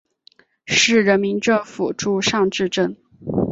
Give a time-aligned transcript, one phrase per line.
[0.65, 2.97] 市人民政府驻尚志镇。